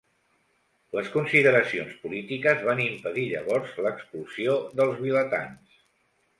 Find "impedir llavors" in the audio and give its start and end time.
2.87-3.79